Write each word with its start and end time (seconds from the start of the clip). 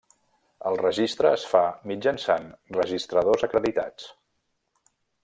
El 0.69 0.77
registre 0.79 1.33
es 1.39 1.43
fa 1.51 1.61
mitjançant 1.91 2.47
registradors 2.79 3.47
acreditats. 3.49 4.09